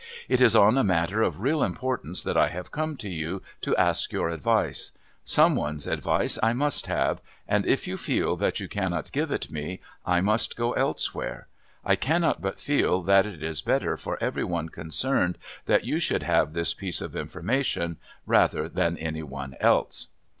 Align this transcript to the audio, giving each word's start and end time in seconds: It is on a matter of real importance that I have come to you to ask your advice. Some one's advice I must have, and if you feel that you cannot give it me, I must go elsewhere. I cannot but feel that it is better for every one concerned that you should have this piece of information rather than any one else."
It 0.27 0.41
is 0.41 0.55
on 0.55 0.79
a 0.79 0.83
matter 0.83 1.21
of 1.21 1.41
real 1.41 1.61
importance 1.61 2.23
that 2.23 2.35
I 2.35 2.47
have 2.47 2.71
come 2.71 2.97
to 2.97 3.07
you 3.07 3.43
to 3.61 3.75
ask 3.75 4.11
your 4.11 4.29
advice. 4.29 4.93
Some 5.23 5.55
one's 5.55 5.85
advice 5.85 6.39
I 6.41 6.53
must 6.53 6.87
have, 6.87 7.21
and 7.47 7.67
if 7.67 7.85
you 7.87 7.97
feel 7.97 8.35
that 8.37 8.59
you 8.59 8.67
cannot 8.67 9.11
give 9.11 9.29
it 9.31 9.51
me, 9.51 9.79
I 10.03 10.19
must 10.19 10.55
go 10.57 10.71
elsewhere. 10.73 11.47
I 11.85 11.95
cannot 11.95 12.41
but 12.41 12.59
feel 12.59 13.03
that 13.03 13.27
it 13.27 13.43
is 13.43 13.61
better 13.61 13.95
for 13.95 14.17
every 14.19 14.43
one 14.43 14.69
concerned 14.69 15.37
that 15.67 15.85
you 15.85 15.99
should 15.99 16.23
have 16.23 16.53
this 16.53 16.73
piece 16.73 16.99
of 16.99 17.15
information 17.15 17.97
rather 18.25 18.67
than 18.67 18.97
any 18.97 19.21
one 19.21 19.53
else." 19.59 20.07